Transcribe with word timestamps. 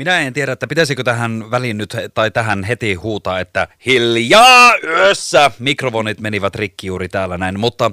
Minä 0.00 0.20
en 0.20 0.32
tiedä, 0.32 0.52
että 0.52 0.66
pitäisikö 0.66 1.04
tähän 1.04 1.50
väliin 1.50 1.78
nyt, 1.78 1.96
tai 2.14 2.30
tähän 2.30 2.64
heti 2.64 2.94
huutaa, 2.94 3.40
että 3.40 3.68
hiljaa 3.86 4.74
yössä. 4.84 5.50
Mikrofonit 5.58 6.20
menivät 6.20 6.54
rikki 6.54 6.86
juuri 6.86 7.08
täällä 7.08 7.38
näin, 7.38 7.60
mutta 7.60 7.90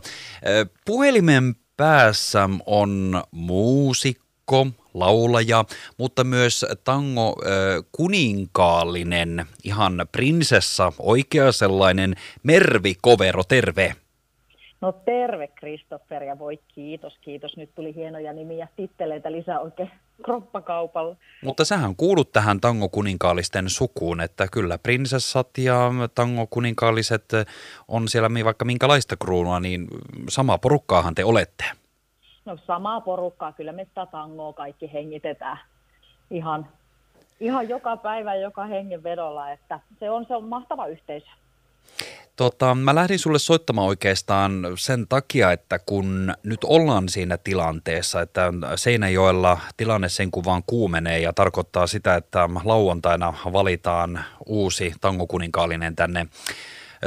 puhelimen 0.85 1.55
päässä 1.77 2.49
on 2.65 3.23
muusikko, 3.31 4.67
laulaja, 4.93 5.65
mutta 5.97 6.23
myös 6.23 6.65
tango 6.83 7.35
kuninkaallinen, 7.91 9.45
ihan 9.63 10.05
prinsessa, 10.11 10.93
oikea 10.99 11.51
sellainen 11.51 12.15
Mervi 12.43 12.95
Kovero, 13.01 13.43
terve. 13.43 13.95
No 14.81 14.91
terve 14.91 15.47
Kristoffer 15.47 16.23
ja 16.23 16.39
voi 16.39 16.59
kiitos, 16.67 17.17
kiitos. 17.21 17.57
Nyt 17.57 17.75
tuli 17.75 17.95
hienoja 17.95 18.33
nimiä, 18.33 18.67
titteleitä 18.75 19.31
lisää 19.31 19.59
oikein 19.59 19.91
kroppakaupalla. 20.23 21.15
Mutta 21.43 21.65
sähän 21.65 21.95
kuulut 21.95 22.31
tähän 22.31 22.61
tangokuninkaallisten 22.61 23.69
sukuun, 23.69 24.21
että 24.21 24.47
kyllä 24.51 24.77
prinsessat 24.77 25.57
ja 25.57 25.91
tangokuninkalliset 26.15 27.25
on 27.87 28.07
siellä 28.07 28.29
vaikka 28.43 28.65
minkälaista 28.65 29.15
kruunua, 29.17 29.59
niin 29.59 29.87
sama 30.29 30.57
porukkaahan 30.57 31.15
te 31.15 31.25
olette. 31.25 31.63
No 32.45 32.57
samaa 32.67 33.01
porukkaa, 33.01 33.51
kyllä 33.51 33.71
me 33.71 33.85
sitä 33.85 34.05
tangoa 34.05 34.53
kaikki 34.53 34.93
hengitetään 34.93 35.59
ihan, 36.31 36.67
ihan 37.39 37.69
joka 37.69 37.97
päivä, 37.97 38.35
joka 38.35 38.65
hengenvedolla, 38.65 39.51
että 39.51 39.79
se 39.99 40.09
on, 40.09 40.25
se 40.25 40.35
on 40.35 40.43
mahtava 40.43 40.87
yhteisö. 40.87 41.27
Tota, 42.37 42.75
mä 42.75 42.95
lähdin 42.95 43.19
sulle 43.19 43.39
soittamaan 43.39 43.87
oikeastaan 43.87 44.65
sen 44.77 45.07
takia, 45.07 45.51
että 45.51 45.79
kun 45.79 46.33
nyt 46.43 46.63
ollaan 46.63 47.09
siinä 47.09 47.37
tilanteessa, 47.37 48.21
että 48.21 48.53
Seinäjoella 48.75 49.59
tilanne 49.77 50.09
sen 50.09 50.31
kuvaan 50.31 50.63
kuumenee 50.67 51.19
ja 51.19 51.33
tarkoittaa 51.33 51.87
sitä, 51.87 52.15
että 52.15 52.49
lauantaina 52.63 53.33
valitaan 53.53 54.25
uusi 54.45 54.93
tangokuninkaallinen 55.01 55.95
tänne 55.95 56.27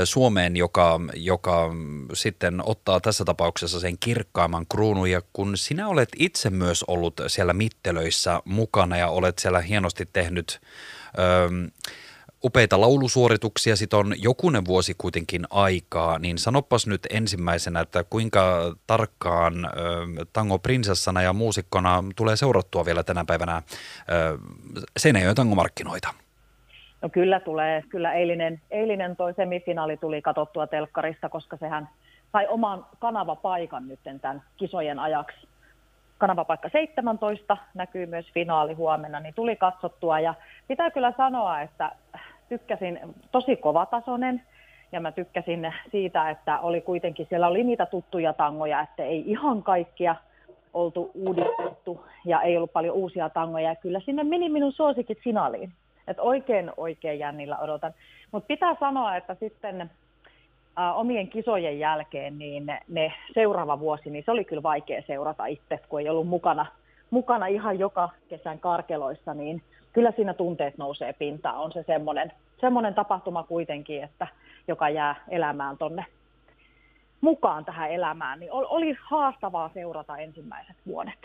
Suomeen, 0.05 0.57
joka, 0.57 1.01
joka 1.15 1.71
sitten 2.15 2.63
ottaa 2.65 3.01
tässä 3.01 3.25
tapauksessa 3.25 3.81
sen 3.81 3.99
kirkkaamman 3.99 4.67
kruunun. 4.67 5.11
Ja 5.11 5.23
kun 5.33 5.57
sinä 5.57 5.89
olet 5.89 6.09
itse 6.19 6.51
myös 6.51 6.83
ollut 6.83 7.21
siellä 7.27 7.53
mittelöissä 7.53 8.41
mukana 8.45 8.97
ja 8.97 9.09
olet 9.09 9.39
siellä 9.39 9.61
hienosti 9.61 10.09
tehnyt... 10.13 10.61
Öö, 11.19 11.49
upeita 12.45 12.81
laulusuorituksia, 12.81 13.77
sit 13.77 13.95
on 13.95 14.15
jokunen 14.23 14.65
vuosi 14.65 14.95
kuitenkin 14.99 15.47
aikaa, 15.51 16.19
niin 16.19 16.39
sanopas 16.39 16.87
nyt 16.87 17.01
ensimmäisenä, 17.11 17.81
että 17.81 18.05
kuinka 18.05 18.75
tarkkaan 18.87 19.65
ö, 19.65 19.69
tango 20.33 20.59
prinsessana 20.59 21.23
ja 21.23 21.33
muusikkona 21.33 22.05
tulee 22.17 22.37
seurattua 22.37 22.85
vielä 22.85 23.03
tänä 23.03 23.25
päivänä 23.25 23.63
ö, 24.13 24.39
Seinäjoen 24.97 25.37
tangomarkkinoita? 25.37 26.09
No 27.03 27.09
kyllä 27.09 27.41
tulee. 27.41 27.83
Kyllä 27.89 28.13
eilinen, 28.13 28.61
eilinen 28.71 29.17
toi 29.17 29.35
semifinaali 29.35 29.97
tuli 29.97 30.23
katsottua 30.23 30.67
telkkarista, 30.67 31.29
koska 31.29 31.57
sehän 31.57 31.89
sai 32.33 32.47
oman 32.47 32.87
kanavapaikan 32.99 33.89
nyt 33.89 34.01
tämän 34.21 34.43
kisojen 34.57 34.99
ajaksi. 34.99 35.49
Kanavapaikka 36.19 36.69
17 36.69 37.57
näkyy 37.75 38.07
myös 38.07 38.27
finaali 38.35 38.75
huomenna, 38.75 39.21
niin 39.21 39.35
tuli 39.35 39.57
katsottua 39.57 40.21
ja 40.21 40.35
pitää 40.69 40.91
kyllä 40.91 41.13
sanoa, 41.17 41.61
että 41.61 41.93
tykkäsin 42.51 43.01
tosi 43.33 43.57
kovatasoinen 43.57 44.43
ja 44.93 45.01
mä 45.01 45.13
tykkäsin 45.13 45.73
siitä, 45.91 46.31
että 46.31 46.59
oli 46.61 46.81
kuitenkin, 46.81 47.27
siellä 47.29 47.49
oli 47.49 47.65
niitä 47.65 47.87
tuttuja 47.87 48.33
tangoja, 48.33 48.81
että 48.81 49.05
ei 49.05 49.25
ihan 49.27 49.63
kaikkia 49.63 50.17
oltu 50.75 51.11
uudistettu 51.15 52.05
ja 52.25 52.43
ei 52.43 52.57
ollut 52.57 52.73
paljon 52.73 52.95
uusia 52.95 53.29
tangoja. 53.29 53.69
Ja 53.69 53.77
kyllä 53.77 54.01
sinne 54.01 54.25
meni 54.25 54.49
minun 54.49 54.73
suosikit 54.73 55.19
finaaliin. 55.19 55.73
Että 56.09 56.23
oikein, 56.23 56.73
oikein 56.77 57.19
jännillä 57.19 57.59
odotan. 57.59 57.95
Mutta 58.33 58.47
pitää 58.47 58.77
sanoa, 58.81 59.17
että 59.17 59.37
sitten 59.41 59.91
ä, 60.79 60.93
omien 60.93 61.29
kisojen 61.29 61.79
jälkeen, 61.79 62.39
niin 62.39 62.67
ne, 62.67 62.81
ne 62.89 63.13
seuraava 63.35 63.81
vuosi, 63.81 64.11
niin 64.11 64.25
se 64.25 64.31
oli 64.31 64.45
kyllä 64.45 64.63
vaikea 64.63 65.03
seurata 65.07 65.47
itse, 65.47 65.81
kun 65.89 66.01
ei 66.01 66.09
ollut 66.09 66.29
mukana, 66.29 66.67
mukana 67.11 67.47
ihan 67.47 67.79
joka 67.79 68.09
kesän 68.29 68.59
karkeloissa, 68.59 69.35
niin 69.35 69.63
kyllä 69.93 70.13
siinä 70.17 70.35
tunteet 70.35 70.79
nousee 70.79 71.13
pintaan. 71.13 71.59
On 71.59 71.73
se 71.73 71.83
semmoinen, 71.83 72.33
semmoinen 72.61 72.95
tapahtuma 72.95 73.43
kuitenkin, 73.43 74.05
että 74.05 74.27
joka 74.69 74.89
jää 74.89 75.15
elämään 75.29 75.79
tonne 75.79 76.07
mukaan 77.21 77.65
tähän 77.65 77.91
elämään, 77.91 78.41
niin 78.41 78.53
oli 78.53 78.97
haastavaa 79.03 79.71
seurata 79.75 80.19
ensimmäiset 80.19 80.77
vuodet. 80.87 81.19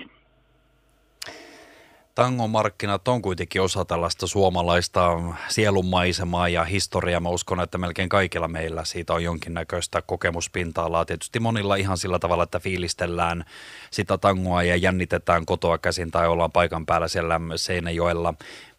Tangomarkkinat 2.15 3.07
on 3.07 3.21
kuitenkin 3.21 3.61
osa 3.61 3.85
tällaista 3.85 4.27
suomalaista 4.27 5.11
sielunmaisemaa 5.47 6.49
ja 6.49 6.63
historiaa. 6.63 7.19
Mä 7.19 7.29
uskon, 7.29 7.61
että 7.61 7.77
melkein 7.77 8.09
kaikilla 8.09 8.47
meillä 8.47 8.85
siitä 8.85 9.13
on 9.13 9.23
jonkinnäköistä 9.23 10.01
kokemuspinta-alaa. 10.01 11.05
Tietysti 11.05 11.39
monilla 11.39 11.75
ihan 11.75 11.97
sillä 11.97 12.19
tavalla, 12.19 12.43
että 12.43 12.59
fiilistellään 12.59 13.45
sitä 13.91 14.17
tangoa 14.17 14.63
ja 14.63 14.75
jännitetään 14.75 15.45
kotoa 15.45 15.77
käsin 15.77 16.11
tai 16.11 16.27
ollaan 16.27 16.51
paikan 16.51 16.85
päällä 16.85 17.07
siellä 17.07 17.39
Seinäjoella. 17.55 18.33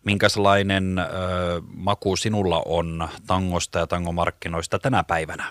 Minkälainen 0.04 0.98
ö, 0.98 1.04
maku 1.74 2.16
sinulla 2.16 2.62
on 2.66 3.08
tangosta 3.26 3.78
ja 3.78 3.86
tangomarkkinoista 3.86 4.78
tänä 4.78 5.04
päivänä? 5.04 5.44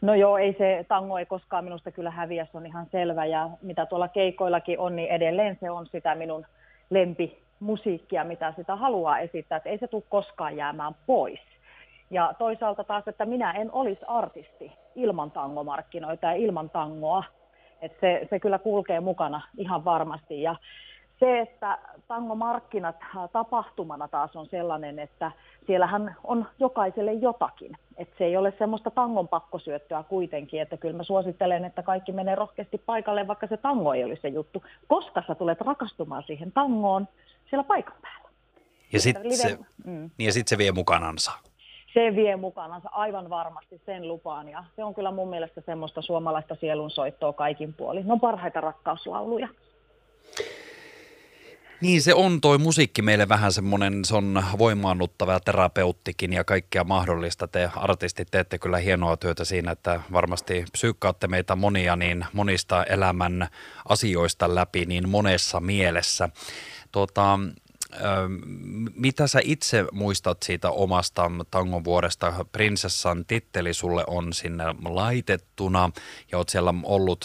No 0.00 0.14
joo, 0.14 0.38
ei 0.38 0.54
se 0.58 0.84
tango 0.88 1.18
ei 1.18 1.26
koskaan 1.26 1.64
minusta 1.64 1.90
kyllä 1.90 2.10
häviä, 2.10 2.46
se 2.52 2.58
on 2.58 2.66
ihan 2.66 2.86
selvä. 2.92 3.26
Ja 3.26 3.50
mitä 3.62 3.86
tuolla 3.86 4.08
keikoillakin 4.08 4.78
on, 4.78 4.96
niin 4.96 5.10
edelleen 5.10 5.58
se 5.60 5.70
on 5.70 5.86
sitä 5.92 6.14
minun 6.14 6.46
lempimusiikkia, 6.92 8.24
mitä 8.24 8.52
sitä 8.56 8.76
haluaa 8.76 9.18
esittää, 9.18 9.56
että 9.56 9.70
ei 9.70 9.78
se 9.78 9.88
tule 9.88 10.02
koskaan 10.08 10.56
jäämään 10.56 10.94
pois. 11.06 11.40
Ja 12.10 12.34
toisaalta 12.38 12.84
taas, 12.84 13.08
että 13.08 13.24
minä 13.24 13.52
en 13.52 13.72
olisi 13.72 14.00
artisti 14.06 14.72
ilman 14.94 15.30
tangomarkkinoita 15.30 16.26
ja 16.26 16.32
ilman 16.32 16.70
tangoa. 16.70 17.24
Että 17.82 18.00
se, 18.00 18.26
se 18.30 18.40
kyllä 18.40 18.58
kulkee 18.58 19.00
mukana 19.00 19.40
ihan 19.58 19.84
varmasti. 19.84 20.42
Ja 20.42 20.56
se, 21.22 21.40
että 21.40 21.78
tangomarkkinat 22.08 22.96
tapahtumana 23.32 24.08
taas 24.08 24.36
on 24.36 24.46
sellainen, 24.46 24.98
että 24.98 25.32
siellähän 25.66 26.16
on 26.24 26.46
jokaiselle 26.58 27.12
jotakin. 27.12 27.76
Että 27.96 28.14
se 28.18 28.24
ei 28.24 28.36
ole 28.36 28.54
semmoista 28.58 28.90
tangon 28.90 29.28
pakkosyöttöä 29.28 30.02
kuitenkin, 30.08 30.62
että 30.62 30.76
kyllä 30.76 30.96
mä 30.96 31.02
suosittelen, 31.02 31.64
että 31.64 31.82
kaikki 31.82 32.12
menee 32.12 32.34
rohkeasti 32.34 32.78
paikalle, 32.78 33.26
vaikka 33.26 33.46
se 33.46 33.56
tango 33.56 33.94
ei 33.94 34.04
olisi 34.04 34.22
se 34.22 34.28
juttu, 34.28 34.62
koska 34.86 35.22
sä 35.26 35.34
tulet 35.34 35.60
rakastumaan 35.60 36.22
siihen 36.26 36.52
tangoon 36.52 37.08
siellä 37.50 37.64
paikan 37.64 37.96
päällä. 38.02 38.28
Ja 38.92 39.00
sitten 39.00 39.36
se, 39.36 39.58
mm. 39.84 40.10
niin 40.18 40.32
sit 40.32 40.48
se 40.48 40.58
vie 40.58 40.72
mukanansa. 40.72 41.32
Se 41.94 42.16
vie 42.16 42.36
mukanansa 42.36 42.88
aivan 42.92 43.30
varmasti 43.30 43.80
sen 43.86 44.08
lupaan 44.08 44.48
ja 44.48 44.64
se 44.76 44.84
on 44.84 44.94
kyllä 44.94 45.10
mun 45.10 45.28
mielestä 45.28 45.60
semmoista 45.60 46.02
suomalaista 46.02 46.56
sielunsoittoa 46.60 47.32
kaikin 47.32 47.74
puolin. 47.74 48.06
Ne 48.06 48.12
on 48.12 48.20
parhaita 48.20 48.60
rakkauslauluja. 48.60 49.48
Niin 51.82 52.02
se 52.02 52.14
on 52.14 52.40
toi 52.40 52.58
musiikki 52.58 53.02
meille 53.02 53.28
vähän 53.28 53.52
semmoinen, 53.52 54.04
se 54.04 54.16
on 54.16 54.44
voimaannuttava 54.58 55.40
terapeuttikin 55.40 56.32
ja 56.32 56.44
kaikkea 56.44 56.84
mahdollista. 56.84 57.48
Te 57.48 57.70
artistit 57.76 58.28
teette 58.30 58.58
kyllä 58.58 58.78
hienoa 58.78 59.16
työtä 59.16 59.44
siinä, 59.44 59.72
että 59.72 60.00
varmasti 60.12 60.64
psyykkaatte 60.72 61.28
meitä 61.28 61.56
monia 61.56 61.96
niin 61.96 62.26
monista 62.32 62.84
elämän 62.84 63.48
asioista 63.88 64.54
läpi 64.54 64.86
niin 64.86 65.08
monessa 65.08 65.60
mielessä. 65.60 66.28
Tuota, 66.92 67.38
mitä 68.94 69.26
sä 69.26 69.40
itse 69.44 69.84
muistat 69.92 70.42
siitä 70.42 70.70
omasta 70.70 71.30
tangon 71.50 71.84
vuodesta? 71.84 72.32
Prinsessan 72.52 73.24
titteli 73.26 73.74
sulle 73.74 74.04
on 74.06 74.32
sinne 74.32 74.64
laitettuna 74.84 75.90
ja 76.32 76.38
oot 76.38 76.48
siellä 76.48 76.74
ollut, 76.84 77.24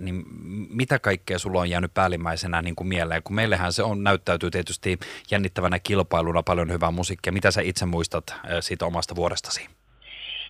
niin 0.00 0.24
mitä 0.70 0.98
kaikkea 0.98 1.38
sulla 1.38 1.60
on 1.60 1.70
jäänyt 1.70 1.94
päällimmäisenä 1.94 2.62
niin 2.62 2.76
kuin 2.76 2.88
mieleen? 2.88 3.22
Kun 3.22 3.36
meillähän 3.36 3.72
se 3.72 3.82
on, 3.82 4.04
näyttäytyy 4.04 4.50
tietysti 4.50 4.98
jännittävänä 5.30 5.78
kilpailuna 5.78 6.42
paljon 6.42 6.72
hyvää 6.72 6.90
musiikkia. 6.90 7.32
Mitä 7.32 7.50
sä 7.50 7.60
itse 7.60 7.86
muistat 7.86 8.34
siitä 8.60 8.86
omasta 8.86 9.16
vuodestasi? 9.16 9.68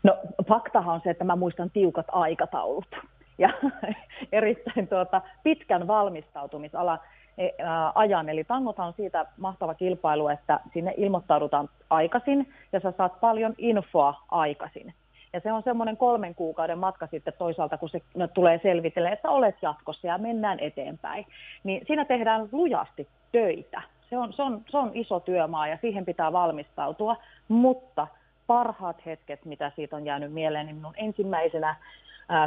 No 0.02 0.18
faktahan 0.48 0.94
on 0.94 1.00
se, 1.04 1.10
että 1.10 1.24
mä 1.24 1.36
muistan 1.36 1.70
tiukat 1.70 2.06
aikataulut 2.12 2.96
ja 3.38 3.48
erittäin 4.32 4.88
tuota, 4.88 5.22
pitkän 5.42 5.86
valmistautumisalan 5.86 6.98
ajan. 7.94 8.28
Eli 8.28 8.44
tangotan 8.44 8.86
on 8.86 8.92
siitä 8.96 9.26
mahtava 9.36 9.74
kilpailu, 9.74 10.28
että 10.28 10.60
sinne 10.72 10.94
ilmoittaudutaan 10.96 11.68
aikaisin 11.90 12.52
ja 12.72 12.80
sä 12.80 12.92
saat 12.96 13.20
paljon 13.20 13.54
infoa 13.58 14.14
aikaisin. 14.28 14.94
Ja 15.32 15.40
se 15.40 15.52
on 15.52 15.62
semmoinen 15.62 15.96
kolmen 15.96 16.34
kuukauden 16.34 16.78
matka 16.78 17.06
sitten 17.06 17.34
toisaalta, 17.38 17.78
kun 17.78 17.88
se 17.88 18.00
tulee 18.34 18.60
selvitellä, 18.62 19.10
että 19.10 19.30
olet 19.30 19.56
jatkossa 19.62 20.06
ja 20.06 20.18
mennään 20.18 20.60
eteenpäin. 20.60 21.26
Niin 21.64 21.86
siinä 21.86 22.04
tehdään 22.04 22.48
lujasti 22.52 23.08
töitä. 23.32 23.82
Se 24.10 24.18
on, 24.18 24.32
se 24.32 24.42
on, 24.42 24.62
se 24.70 24.78
on 24.78 24.90
iso 24.94 25.20
työmaa 25.20 25.68
ja 25.68 25.78
siihen 25.80 26.04
pitää 26.04 26.32
valmistautua, 26.32 27.16
mutta 27.48 28.06
parhaat 28.46 29.06
hetket, 29.06 29.44
mitä 29.44 29.72
siitä 29.76 29.96
on 29.96 30.04
jäänyt 30.04 30.32
mieleen, 30.32 30.66
niin 30.66 30.76
minun 30.76 30.94
ensimmäisenä 30.96 31.76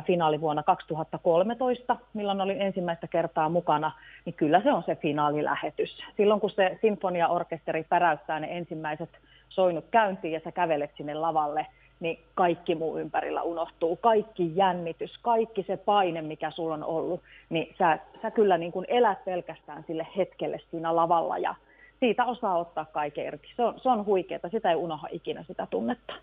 finaali 0.05 0.41
vuonna 0.41 0.63
2013, 0.63 1.97
milloin 2.13 2.41
olin 2.41 2.61
ensimmäistä 2.61 3.07
kertaa 3.07 3.49
mukana, 3.49 3.91
niin 4.25 4.33
kyllä 4.33 4.61
se 4.61 4.73
on 4.73 4.83
se 4.85 4.95
finaalilähetys. 4.95 6.03
Silloin 6.17 6.39
kun 6.39 6.49
se 6.49 6.77
sinfoniaorkesteri 6.81 7.83
päräyttää 7.83 8.39
ne 8.39 8.57
ensimmäiset 8.57 9.09
soinut 9.49 9.85
käyntiin 9.91 10.33
ja 10.33 10.41
sä 10.43 10.51
kävelet 10.51 10.91
sinne 10.97 11.13
lavalle, 11.13 11.67
niin 11.99 12.19
kaikki 12.35 12.75
muu 12.75 12.97
ympärillä 12.97 13.41
unohtuu. 13.41 13.95
Kaikki 13.95 14.51
jännitys, 14.55 15.17
kaikki 15.21 15.63
se 15.67 15.77
paine, 15.77 16.21
mikä 16.21 16.51
sulla 16.51 16.73
on 16.73 16.83
ollut, 16.83 17.21
niin 17.49 17.75
sä, 17.77 17.99
sä 18.21 18.31
kyllä 18.31 18.57
niin 18.57 18.71
kuin 18.71 18.85
elät 18.89 19.25
pelkästään 19.25 19.83
sille 19.87 20.07
hetkelle 20.17 20.59
siinä 20.71 20.95
lavalla 20.95 21.37
ja 21.37 21.55
siitä 21.99 22.25
osaa 22.25 22.57
ottaa 22.57 22.85
kaiken 22.85 23.25
irti. 23.25 23.47
Se 23.55 23.63
on, 23.63 23.79
se 23.79 23.89
on 23.89 24.05
huikeaa, 24.05 24.49
sitä 24.51 24.69
ei 24.69 24.75
unohda 24.75 25.07
ikinä 25.11 25.43
sitä 25.47 25.67
tunnetta. 25.69 26.13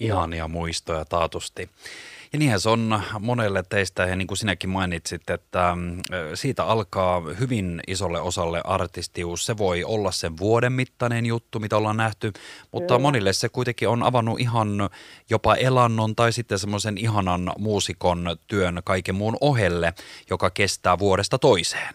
Ihania 0.00 0.48
muistoja 0.48 1.04
taatusti. 1.04 1.68
Ja 2.32 2.38
niinhän 2.38 2.60
se 2.60 2.68
on 2.68 3.02
monelle 3.20 3.62
teistä, 3.68 4.02
ja 4.02 4.16
niin 4.16 4.26
kuin 4.26 4.38
sinäkin 4.38 4.70
mainitsit, 4.70 5.30
että 5.30 5.76
siitä 6.34 6.64
alkaa 6.64 7.20
hyvin 7.40 7.80
isolle 7.86 8.20
osalle 8.20 8.60
artistius. 8.64 9.46
Se 9.46 9.56
voi 9.56 9.84
olla 9.84 10.12
sen 10.12 10.38
vuoden 10.38 10.72
mittainen 10.72 11.26
juttu, 11.26 11.60
mitä 11.60 11.76
ollaan 11.76 11.96
nähty, 11.96 12.32
mutta 12.72 12.94
Kyllä. 12.94 13.02
monille 13.02 13.32
se 13.32 13.48
kuitenkin 13.48 13.88
on 13.88 14.02
avannut 14.02 14.40
ihan 14.40 14.68
jopa 15.30 15.54
elannon 15.54 16.16
tai 16.16 16.32
sitten 16.32 16.58
semmoisen 16.58 16.98
ihanan 16.98 17.52
muusikon 17.58 18.36
työn 18.46 18.80
kaiken 18.84 19.14
muun 19.14 19.36
ohelle, 19.40 19.94
joka 20.30 20.50
kestää 20.50 20.98
vuodesta 20.98 21.38
toiseen. 21.38 21.94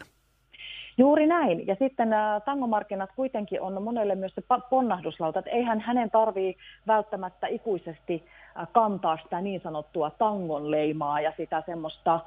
Juuri 0.98 1.28
näin. 1.28 1.68
Ja 1.68 1.76
sitten 1.76 2.10
nämä 2.10 2.42
tangomarkkinat 2.46 3.10
kuitenkin 3.16 3.62
on 3.62 3.84
monelle 3.84 4.16
myös 4.16 4.36
se 4.36 4.42
ponnahduslauta, 4.70 5.40
että 5.40 5.52
eihän 5.52 5.80
hänen 5.80 6.12
tarvii 6.12 6.58
välttämättä 6.88 7.48
ikuisesti 7.48 8.26
kantaa 8.72 9.18
sitä 9.24 9.42
niin 9.42 9.62
sanottua 9.62 10.10
tangon 10.10 10.72
leimaa 10.72 11.22
ja 11.22 11.34
sitä 11.38 11.64
semmoista 11.66 12.20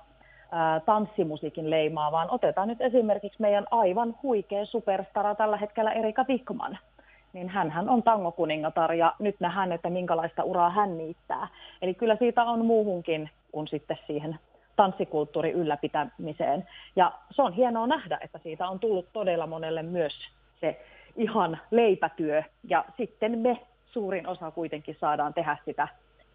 tanssimusiikin 0.86 1.70
leimaa, 1.70 2.12
vaan 2.12 2.30
otetaan 2.30 2.68
nyt 2.68 2.80
esimerkiksi 2.80 3.42
meidän 3.42 3.66
aivan 3.70 4.14
huikea 4.22 4.64
superstara 4.66 5.34
tällä 5.34 5.56
hetkellä 5.56 5.92
Erika 5.92 6.24
Wikman. 6.28 6.78
Niin 7.32 7.48
hän 7.48 7.88
on 7.88 8.02
tangokuningatar 8.02 8.92
ja 8.92 9.14
nyt 9.18 9.36
nähdään, 9.40 9.72
että 9.72 9.90
minkälaista 9.90 10.44
uraa 10.44 10.70
hän 10.70 10.98
niittää. 10.98 11.48
Eli 11.82 11.94
kyllä 11.94 12.16
siitä 12.16 12.44
on 12.44 12.64
muuhunkin 12.64 13.30
kuin 13.52 13.68
sitten 13.68 13.98
siihen 14.06 14.38
tanssikulttuurin 14.80 15.54
ylläpitämiseen. 15.54 16.68
Ja 16.96 17.12
se 17.30 17.42
on 17.42 17.52
hienoa 17.52 17.86
nähdä, 17.86 18.18
että 18.20 18.38
siitä 18.42 18.68
on 18.68 18.80
tullut 18.80 19.12
todella 19.12 19.46
monelle 19.46 19.82
myös 19.82 20.12
se 20.60 20.80
ihan 21.16 21.58
leipätyö. 21.70 22.42
Ja 22.68 22.84
sitten 22.96 23.38
me 23.38 23.60
suurin 23.86 24.26
osa 24.26 24.50
kuitenkin 24.50 24.96
saadaan 25.00 25.34
tehdä 25.34 25.56
sitä 25.64 25.88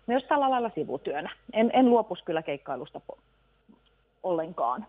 myös 0.08 0.24
tällä 0.24 0.50
lailla 0.50 0.72
sivutyönä. 0.76 1.30
En, 1.54 1.72
en 1.74 1.90
luopus 1.90 2.24
kyllä 2.24 2.42
keikkailusta 2.42 3.02
ollenkaan. 4.24 4.86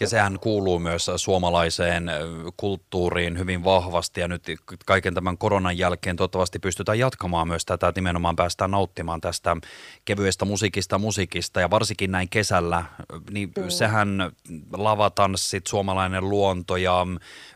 Ja 0.00 0.08
sehän 0.08 0.38
kuuluu 0.40 0.78
myös 0.78 1.10
suomalaiseen 1.16 2.10
kulttuuriin 2.56 3.38
hyvin 3.38 3.64
vahvasti. 3.64 4.20
Ja 4.20 4.28
nyt 4.28 4.42
kaiken 4.86 5.14
tämän 5.14 5.38
koronan 5.38 5.78
jälkeen 5.78 6.16
toivottavasti 6.16 6.58
pystytään 6.58 6.98
jatkamaan 6.98 7.48
myös 7.48 7.64
tätä, 7.64 7.88
että 7.88 8.00
nimenomaan 8.00 8.36
päästään 8.36 8.70
nauttimaan 8.70 9.20
tästä 9.20 9.56
kevyestä 10.04 10.44
musiikista 10.44 10.98
musiikista. 10.98 11.60
Ja 11.60 11.70
varsinkin 11.70 12.10
näin 12.10 12.28
kesällä, 12.28 12.84
niin 13.30 13.52
mm. 13.56 13.68
sehän 13.68 14.32
lavatanssit, 14.72 15.66
suomalainen 15.66 16.28
luonto 16.28 16.76
ja 16.76 17.06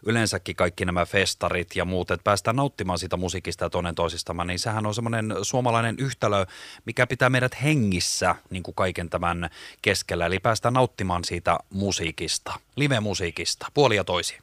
yleensäkin 0.07 0.57
kaikki 0.57 0.85
nämä 0.85 1.07
festarit 1.07 1.77
ja 1.77 1.85
muut, 1.85 2.11
että 2.11 2.25
päästään 2.25 2.57
nauttimaan 2.57 2.99
siitä 2.99 3.17
musiikista 3.17 3.65
ja 3.65 3.71
toinen 3.71 3.95
toisistamaan, 3.95 4.47
niin 4.47 4.59
sehän 4.59 4.87
on 4.87 4.95
semmoinen 4.95 5.35
suomalainen 5.43 5.97
yhtälö, 5.99 6.47
mikä 6.87 7.07
pitää 7.07 7.31
meidät 7.31 7.63
hengissä 7.63 8.35
niin 8.51 8.63
kuin 8.63 8.75
kaiken 8.75 9.11
tämän 9.11 9.51
keskellä, 9.83 10.27
eli 10.27 10.39
päästään 10.39 10.75
nauttimaan 10.75 11.25
siitä 11.25 11.59
musiikista 11.71 12.34
musiikista, 12.35 12.53
live-musiikista, 12.77 13.67
puoli 13.75 13.97
ja 13.97 14.05
toisi. 14.05 14.39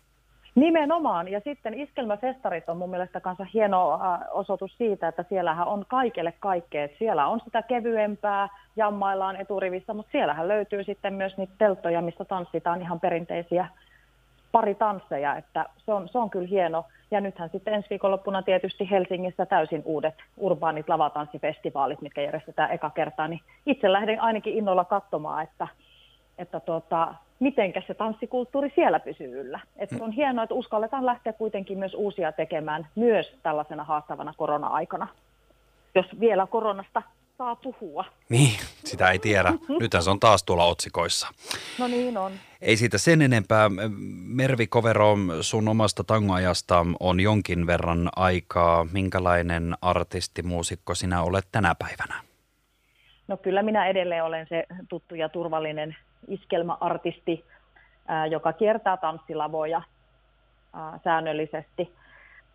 Nimenomaan. 0.56 1.28
Ja 1.28 1.42
sitten 1.44 1.74
iskelmäfestarit 1.74 2.70
on 2.70 2.78
mun 2.78 2.90
mielestä 2.90 3.20
kanssa 3.20 3.46
hieno 3.54 3.94
äh, 3.94 4.20
osoitus 4.32 4.78
siitä, 4.78 5.08
että 5.08 5.26
siellähän 5.30 5.68
on 5.68 5.86
kaikille 5.88 6.34
kaikkea. 6.40 6.88
Siellä 7.00 7.28
on 7.28 7.40
sitä 7.44 7.62
kevyempää, 7.62 8.48
jammaillaan 8.76 9.36
eturivissä, 9.36 9.94
mutta 9.94 10.12
siellähän 10.12 10.48
löytyy 10.48 10.84
sitten 10.84 11.14
myös 11.14 11.38
niitä 11.38 11.54
telttoja, 11.58 12.02
missä 12.02 12.26
tanssitaan 12.26 12.82
ihan 12.82 13.00
perinteisiä 13.00 13.68
paritansseja, 14.52 15.36
että 15.36 15.66
se 15.86 15.94
on, 15.94 16.10
se 16.10 16.18
on 16.18 16.30
kyllä 16.30 16.48
hieno. 16.48 16.86
Ja 17.12 17.22
nythän 17.22 17.50
sitten 17.50 17.74
ensi 17.74 17.90
viikonloppuna 17.90 18.42
tietysti 18.42 18.90
Helsingissä 18.92 19.46
täysin 19.46 19.82
uudet 19.86 20.16
urbaanit 20.38 20.90
lavatanssifestivaalit, 20.90 22.02
mitkä 22.02 22.22
järjestetään 22.22 22.72
eka 22.72 22.90
kertaa, 22.90 23.28
niin 23.28 23.42
itse 23.66 23.92
lähden 23.92 24.22
ainakin 24.22 24.54
innolla 24.54 24.86
katsomaan, 24.86 25.44
että, 25.44 25.68
että 26.38 26.60
tuota, 26.60 27.16
miten 27.42 27.74
se 27.88 27.94
tanssikulttuuri 27.94 28.72
siellä 28.76 29.00
pysyy 29.00 29.42
yllä. 29.42 29.60
Et 29.78 29.90
on 30.00 30.12
hienoa, 30.12 30.44
että 30.44 30.56
uskalletaan 30.56 31.06
lähteä 31.06 31.34
kuitenkin 31.34 31.80
myös 31.80 31.94
uusia 31.94 32.32
tekemään 32.32 32.88
myös 32.96 33.36
tällaisena 33.44 33.84
haastavana 33.84 34.34
korona-aikana, 34.38 35.08
jos 35.96 36.06
vielä 36.20 36.48
koronasta 36.48 37.02
saa 37.38 37.56
puhua. 37.56 38.06
Niin, 38.30 38.60
sitä 38.86 39.12
ei 39.12 39.20
tiedä. 39.20 39.54
Nythän 39.80 40.04
se 40.04 40.10
on 40.10 40.20
taas 40.20 40.44
tuolla 40.44 40.66
otsikoissa. 40.66 41.28
No 41.80 41.88
niin 41.88 42.18
on. 42.18 42.32
Ei 42.62 42.78
siitä 42.78 42.98
sen 42.98 43.22
enempää. 43.22 43.70
Mervi 44.26 44.68
Kovero, 44.68 45.18
sun 45.42 45.68
omasta 45.68 46.04
tangoajasta 46.04 46.86
on 47.00 47.20
jonkin 47.20 47.68
verran 47.68 48.10
aikaa. 48.16 48.88
Minkälainen 48.92 49.74
artisti, 49.82 50.44
muusikko 50.44 50.96
sinä 50.96 51.24
olet 51.24 51.48
tänä 51.52 51.76
päivänä? 51.76 52.22
No 53.28 53.38
kyllä 53.38 53.64
minä 53.64 53.88
edelleen 53.88 54.24
olen 54.24 54.48
se 54.50 54.66
tuttu 54.90 55.16
ja 55.16 55.30
turvallinen 55.30 55.96
iskelmäartisti, 56.28 57.46
joka 58.30 58.54
kiertää 58.54 58.98
tanssilavoja 58.98 59.82
säännöllisesti. 61.04 61.94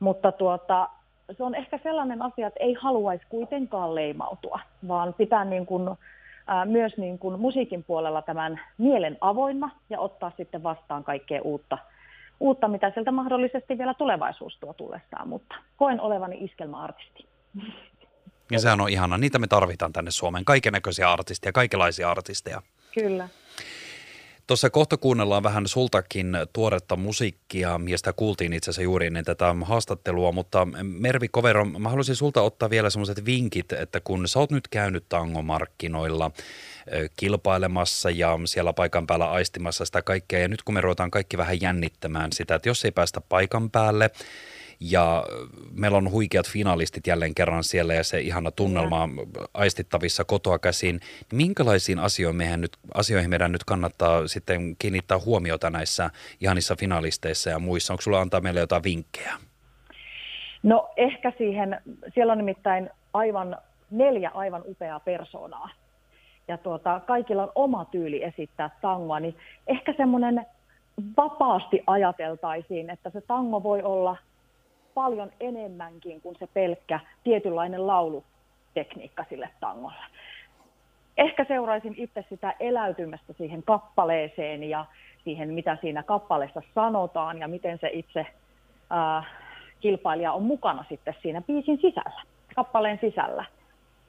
Mutta 0.01 0.33
tuota, 0.33 0.89
se 1.37 1.43
on 1.43 1.55
ehkä 1.55 1.79
sellainen 1.83 2.23
asia, 2.23 2.47
että 2.47 2.61
ei 2.65 2.75
haluaisi 2.75 3.27
kuitenkaan 3.29 3.95
leimautua, 3.95 4.61
vaan 4.89 5.15
pitää 5.15 5.45
niin 5.45 5.67
kuin, 5.67 5.91
myös 6.65 6.97
niin 6.97 7.19
kuin 7.19 7.41
musiikin 7.41 7.85
puolella 7.85 8.23
tämän 8.23 8.61
mielen 8.79 9.19
avoinna 9.21 9.71
ja 9.91 10.01
ottaa 10.01 10.33
sitten 10.37 10.63
vastaan 10.63 11.05
kaikkea 11.05 11.43
uutta, 11.43 11.79
uutta, 12.41 12.69
mitä 12.69 12.91
sieltä 12.91 13.13
mahdollisesti 13.13 13.79
vielä 13.79 13.95
tulevaisuus 13.95 14.59
tuo 14.61 14.73
tullessaan, 14.73 15.29
mutta 15.29 15.55
koen 15.77 16.01
olevani 16.01 16.37
iskelmäartisti. 16.41 17.27
Ja 18.51 18.59
sehän 18.59 18.81
on 18.81 18.89
ihana. 18.89 19.19
Niitä 19.19 19.39
me 19.39 19.47
tarvitaan 19.47 19.93
tänne 19.93 20.11
Suomeen. 20.11 20.45
Kaikenlaisia 20.45 21.13
artisteja, 21.13 21.53
kaikenlaisia 21.53 22.11
artisteja. 22.11 22.63
Kyllä. 22.95 23.29
Tuossa 24.47 24.71
kohta 24.71 24.97
kuunnellaan 24.97 25.43
vähän 25.43 25.67
sultakin 25.69 26.37
tuoretta 26.53 26.97
musiikkia, 26.97 27.81
ja 27.89 27.99
sitä 27.99 28.13
kuultiin 28.13 28.53
itse 28.53 28.71
asiassa 28.71 28.83
juuri 28.83 29.07
ennen 29.07 29.25
tätä 29.25 29.55
haastattelua, 29.65 30.33
mutta 30.33 30.69
Mervi 30.83 31.29
Kovero, 31.29 31.65
mä 31.65 31.89
haluaisin 31.89 32.17
sulta 32.17 32.43
ottaa 32.43 32.71
vielä 32.71 32.91
semmoiset 32.91 33.25
vinkit, 33.25 33.73
että 33.73 34.01
kun 34.01 34.29
sä 34.29 34.39
oot 34.39 34.51
nyt 34.51 34.69
käynyt 34.69 35.05
tangomarkkinoilla 35.09 36.31
kilpailemassa 37.17 38.11
ja 38.11 38.39
siellä 38.45 38.73
paikan 38.73 39.07
päällä 39.07 39.31
aistimassa 39.31 39.85
sitä 39.85 40.03
kaikkea, 40.03 40.39
ja 40.39 40.49
nyt 40.49 40.63
kun 40.63 40.75
me 40.75 40.81
ruvetaan 40.81 41.11
kaikki 41.11 41.39
vähän 41.39 41.61
jännittämään 41.61 42.33
sitä, 42.33 42.55
että 42.55 42.69
jos 42.69 42.85
ei 42.85 42.93
päästä 42.93 43.21
paikan 43.21 43.71
päälle, 43.71 44.11
ja 44.81 45.25
meillä 45.73 45.99
on 45.99 46.11
huikeat 46.11 46.47
finalistit 46.49 47.07
jälleen 47.07 47.35
kerran 47.35 47.65
siellä 47.65 47.95
ja 47.95 48.05
se 48.05 48.21
ihana 48.21 48.51
tunnelma 48.51 49.03
on 49.03 49.11
aistittavissa 49.55 50.25
kotoa 50.25 50.59
käsin. 50.59 51.01
Minkälaisiin 51.33 51.99
asioihin 51.99 52.37
meidän, 52.37 52.61
nyt, 52.61 52.77
asioihin 52.95 53.31
meidän 53.31 53.53
nyt 53.53 53.65
kannattaa 53.65 54.29
sitten 54.29 54.77
kiinnittää 54.79 55.19
huomiota 55.25 55.71
näissä 55.71 56.11
ihanissa 56.41 56.77
finalisteissa 56.77 57.51
ja 57.51 57.59
muissa? 57.59 57.93
Onko 57.93 58.03
sulla 58.03 58.21
antaa 58.21 58.41
meille 58.41 58.61
jotain 58.61 58.83
vinkkejä? 58.83 59.33
No 60.63 60.91
ehkä 60.97 61.33
siihen, 61.39 61.81
siellä 62.15 62.33
on 62.33 62.39
nimittäin 62.39 62.91
aivan 63.15 63.57
neljä 63.91 64.31
aivan 64.35 64.63
upeaa 64.67 65.01
persoonaa. 65.01 65.71
Ja 66.49 66.59
tuota, 66.59 67.01
kaikilla 67.07 67.43
on 67.43 67.53
oma 67.55 67.85
tyyli 67.85 68.25
esittää 68.25 68.71
tangoa, 68.81 69.21
niin 69.21 69.37
ehkä 69.67 69.95
semmoinen 69.97 70.47
vapaasti 71.17 71.83
ajateltaisiin, 71.87 72.91
että 72.91 73.11
se 73.11 73.21
tango 73.21 73.63
voi 73.63 73.83
olla 73.83 74.17
paljon 74.97 75.33
enemmänkin 75.41 76.21
kuin 76.21 76.37
se 76.39 76.47
pelkkä 76.47 77.01
tietynlainen 77.25 77.87
laulutekniikka 77.87 79.25
sille 79.29 79.51
tangolle. 79.61 80.05
Ehkä 81.17 81.45
seuraisin 81.49 81.95
itse 81.97 82.25
sitä 82.29 82.55
eläytymistä 82.61 83.33
siihen 83.33 83.63
kappaleeseen 83.63 84.63
ja 84.65 84.85
siihen, 85.25 85.55
mitä 85.55 85.79
siinä 85.81 86.03
kappaleessa 86.03 86.63
sanotaan 86.75 87.39
ja 87.39 87.49
miten 87.49 87.79
se 87.79 87.91
itse 87.93 88.27
äh, 88.93 89.27
kilpailija 89.81 90.33
on 90.33 90.43
mukana 90.43 90.85
sitten 90.89 91.15
siinä 91.23 91.43
biisin 91.43 91.79
sisällä, 91.81 92.23
kappaleen 92.55 92.99
sisällä. 93.01 93.45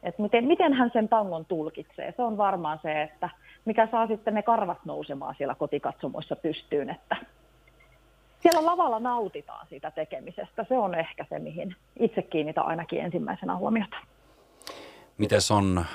Et 0.03 0.19
miten, 0.19 0.45
miten 0.45 0.73
hän 0.73 0.91
sen 0.93 1.09
tangon 1.09 1.45
tulkitsee. 1.45 2.13
Se 2.17 2.21
on 2.21 2.37
varmaan 2.37 2.79
se, 2.81 3.01
että 3.01 3.29
mikä 3.65 3.87
saa 3.91 4.07
sitten 4.07 4.33
ne 4.33 4.43
karvat 4.43 4.85
nousemaan 4.85 5.35
siellä 5.37 5.55
kotikatsomoissa 5.55 6.35
pystyyn, 6.35 6.89
että 6.89 7.15
siellä 8.39 8.65
lavalla 8.65 8.99
nautitaan 8.99 9.67
siitä 9.67 9.91
tekemisestä. 9.91 10.65
Se 10.69 10.77
on 10.77 10.95
ehkä 10.95 11.25
se, 11.29 11.39
mihin 11.39 11.75
itse 11.99 12.21
kiinnitän 12.21 12.65
ainakin 12.65 12.99
ensimmäisenä 12.99 13.57
huomiota. 13.57 13.97
Miten 15.17 15.39
on, 15.49 15.85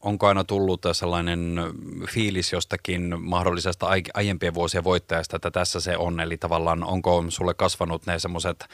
onko 0.00 0.26
aina 0.26 0.44
tullut 0.44 0.82
sellainen 0.92 1.60
fiilis 2.08 2.52
jostakin 2.52 3.14
mahdollisesta 3.22 3.86
aiempien 4.14 4.54
vuosien 4.54 4.84
voittajasta, 4.84 5.36
että 5.36 5.50
tässä 5.50 5.80
se 5.80 5.96
on, 5.96 6.20
eli 6.20 6.36
tavallaan 6.36 6.84
onko 6.84 7.24
sulle 7.28 7.54
kasvanut 7.54 8.06
ne 8.06 8.18
semmoiset 8.18 8.66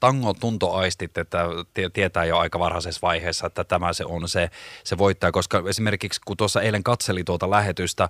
tangotuntoaistit, 0.00 1.18
että 1.18 1.46
tietää 1.92 2.24
jo 2.24 2.38
aika 2.38 2.58
varhaisessa 2.58 2.98
vaiheessa, 3.02 3.46
että 3.46 3.64
tämä 3.64 3.92
se 3.92 4.04
on 4.04 4.28
se, 4.28 4.50
se 4.84 4.98
voittaja, 4.98 5.32
koska 5.32 5.62
esimerkiksi 5.68 6.20
kun 6.24 6.36
tuossa 6.36 6.62
eilen 6.62 6.82
katseli 6.82 7.24
tuota 7.24 7.50
lähetystä, 7.50 8.08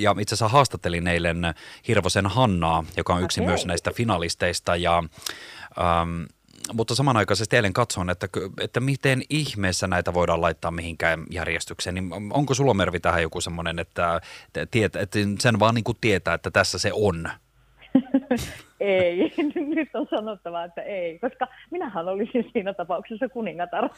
ja 0.00 0.14
itse 0.20 0.34
asiassa 0.34 0.48
haastattelin 0.48 1.06
eilen 1.06 1.54
Hirvosen 1.88 2.26
Hannaa, 2.26 2.84
joka 2.96 3.14
on 3.14 3.22
yksi 3.22 3.40
okay. 3.40 3.50
myös 3.50 3.66
näistä 3.66 3.90
finalisteista, 3.94 4.76
ja 4.76 4.98
ähm, 5.78 6.22
mutta 6.72 6.94
samanaikaisesti 6.94 7.56
eilen 7.56 7.72
katson, 7.72 8.10
että, 8.10 8.28
että 8.60 8.80
miten 8.80 9.22
ihmeessä 9.30 9.86
näitä 9.86 10.14
voidaan 10.14 10.40
laittaa 10.40 10.70
mihinkään 10.70 11.24
järjestykseen. 11.30 11.94
Niin 11.94 12.10
onko 12.30 12.54
sulla 12.54 12.74
Mervi 12.74 13.00
tähän 13.00 13.22
joku 13.22 13.40
semmoinen, 13.40 13.78
että, 13.78 14.20
että, 14.54 15.00
että 15.00 15.18
sen 15.38 15.60
vaan 15.60 15.74
niin 15.74 15.84
kuin 15.84 15.98
tietää, 16.00 16.34
että 16.34 16.50
tässä 16.50 16.78
se 16.78 16.90
on? 16.92 17.28
ei, 18.80 19.32
nyt 19.74 19.88
on 19.94 20.06
sanottava, 20.10 20.64
että 20.64 20.82
ei, 20.82 21.18
koska 21.18 21.46
minähän 21.70 22.08
olisin 22.08 22.50
siinä 22.52 22.74
tapauksessa 22.74 23.28
kuningatar. 23.28 23.84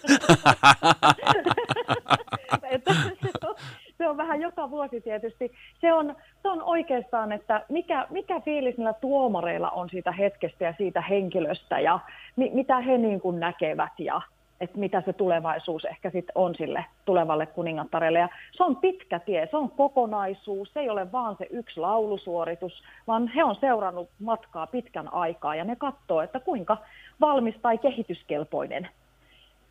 että 2.71 2.95
se, 2.95 3.31
on, 3.47 3.55
se 3.99 4.09
on 4.09 4.17
vähän 4.17 4.41
joka 4.41 4.71
vuosi 4.71 5.01
tietysti. 5.01 5.53
Se 5.81 5.93
on, 5.93 6.17
se 6.47 6.51
on 6.51 6.63
oikeastaan, 6.63 7.33
että 7.33 7.65
mikä, 7.69 8.07
mikä 8.11 8.41
fiilis 8.41 8.77
niillä 8.77 8.93
tuomareilla 8.93 9.71
on 9.71 9.89
siitä 9.91 10.13
hetkestä 10.13 10.65
ja 10.65 10.75
siitä 10.79 11.01
henkilöstä 11.01 11.81
ja 11.81 11.99
mi, 12.37 12.51
mitä 12.55 12.81
he 12.81 12.99
niin 12.99 13.21
kuin 13.21 13.41
näkevät 13.41 13.93
ja 13.99 14.21
että 14.61 14.79
mitä 14.79 15.03
se 15.07 15.13
tulevaisuus 15.13 15.85
ehkä 15.85 16.11
sitten 16.11 16.33
on 16.35 16.55
sille 16.55 16.85
tulevalle 17.05 17.47
kuningattarelle. 17.47 18.19
Ja 18.19 18.29
se 18.53 18.65
on 18.65 18.77
pitkä 18.77 19.19
tie, 19.19 19.49
se 19.51 19.57
on 19.57 19.71
kokonaisuus, 19.71 20.73
se 20.73 20.81
ei 20.81 20.91
ole 20.91 21.13
vaan 21.13 21.37
se 21.39 21.47
yksi 21.51 21.81
laulusuoritus, 21.81 22.83
vaan 23.07 23.29
he 23.29 23.45
on 23.45 23.55
seurannut 23.55 24.09
matkaa 24.19 24.67
pitkän 24.67 25.13
aikaa 25.13 25.55
ja 25.55 25.65
ne 25.65 25.77
katsoo, 25.77 26.21
että 26.21 26.41
kuinka 26.41 26.77
valmis 27.21 27.55
tai 27.63 27.79
kehityskelpoinen 27.79 28.89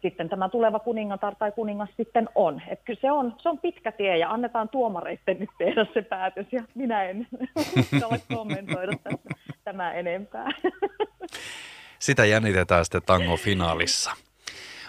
sitten 0.05 0.29
tämä 0.29 0.50
tuleva 0.50 0.79
kuningatar 0.79 1.35
tai 1.35 1.51
kuningas 1.51 1.89
sitten 1.97 2.29
on. 2.35 2.62
Että 2.67 2.85
kyllä 2.85 3.00
se 3.01 3.12
on, 3.12 3.35
se 3.41 3.50
on 3.50 3.59
pitkä 3.59 3.91
tie 3.91 4.17
ja 4.17 4.31
annetaan 4.31 4.69
tuomareiden 4.69 5.39
nyt 5.39 5.50
tehdä 5.57 5.85
se 5.93 6.01
päätös 6.01 6.47
ja 6.51 6.63
minä 6.75 7.03
en 7.03 7.27
uskalla 7.79 8.17
kommentoida 8.35 8.93
tämä 9.63 9.93
enempää. 9.93 10.50
Sitä 12.00 12.25
jännitetään 12.25 12.85
sitten 12.85 13.01
tango-finaalissa. 13.05 14.12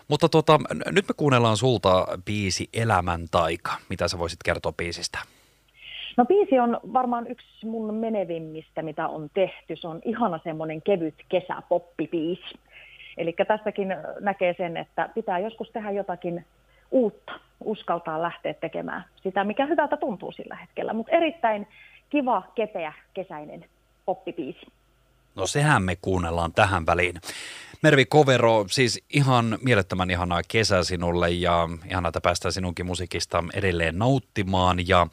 Mutta 0.09 0.29
tota, 0.29 0.59
nyt 0.91 1.09
me 1.09 1.15
kuunnellaan 1.17 1.57
sulta 1.57 2.07
biisi 2.25 2.69
Elämän 2.75 3.21
taika. 3.31 3.73
Mitä 3.91 4.09
sä 4.09 4.19
voisit 4.19 4.39
kertoa 4.45 4.73
biisistä? 4.73 5.19
No 6.17 6.25
biisi 6.25 6.59
on 6.59 6.81
varmaan 6.93 7.27
yksi 7.27 7.67
mun 7.67 7.95
menevimmistä, 7.95 8.83
mitä 8.83 9.09
on 9.09 9.31
tehty. 9.35 9.77
Se 9.77 9.89
on 9.89 10.01
ihana 10.05 10.41
semmoinen 10.45 10.83
kevyt 10.83 11.15
kesäpoppibiisi. 11.29 12.59
Eli 13.17 13.35
tässäkin 13.49 13.97
näkee 14.21 14.55
sen, 14.59 14.77
että 14.77 15.09
pitää 15.15 15.39
joskus 15.39 15.71
tehdä 15.71 15.91
jotakin 15.91 16.45
uutta, 16.91 17.33
uskaltaa 17.65 18.23
lähteä 18.23 18.55
tekemään 18.55 19.05
sitä, 19.23 19.45
mikä 19.45 19.67
hyvältä 19.67 19.97
tuntuu 19.97 20.33
sillä 20.33 20.57
hetkellä. 20.57 20.93
Mutta 20.93 21.13
erittäin 21.13 21.69
kiva, 22.11 22.43
kepeä, 22.55 22.93
kesäinen 23.15 23.65
poppibiisi. 24.05 24.67
No 25.37 25.47
sehän 25.47 25.83
me 25.83 25.97
kuunnellaan 26.03 26.53
tähän 26.53 26.87
väliin. 26.87 27.15
Mervi 27.83 28.05
Kovero, 28.05 28.65
siis 28.69 29.05
ihan 29.11 29.59
mielettömän 29.63 30.11
ihanaa 30.11 30.41
kesää 30.49 30.83
sinulle 30.83 31.31
ja 31.31 31.69
ihanaa, 31.91 32.09
että 32.09 32.21
päästään 32.21 32.53
sinunkin 32.53 32.87
musiikista 32.87 33.45
edelleen 33.55 33.99
nauttimaan. 33.99 34.89
Ja 34.89 35.07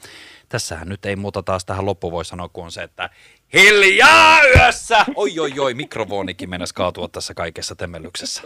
tässähän 0.48 0.88
nyt 0.88 1.06
ei 1.06 1.16
muuta 1.16 1.42
taas 1.42 1.64
tähän 1.64 1.86
loppu 1.86 2.10
voi 2.10 2.24
sanoa 2.24 2.48
kuin 2.48 2.70
se, 2.70 2.82
että 2.82 3.10
hiljaa 3.54 4.38
yössä! 4.56 5.04
Oi, 5.14 5.38
oi, 5.38 5.58
oi, 5.58 5.74
mikrofonikin 5.74 6.50
mennessä 6.50 6.74
kaatua 6.74 7.08
tässä 7.08 7.34
kaikessa 7.34 7.76
temmellyksessä. 7.76 8.42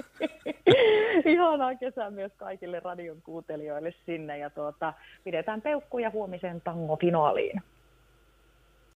Ihanaa 1.25 1.75
kesää 1.75 2.11
myös 2.11 2.33
kaikille 2.37 2.81
radion 2.81 3.23
kuuntelijoille 3.23 3.95
sinne 4.07 4.39
ja 4.39 4.51
tuota, 4.51 4.93
pidetään 5.25 5.63
peukkuja 5.63 6.11
huomisen 6.11 6.61
tango 6.61 6.97
finaaliin. 6.97 7.63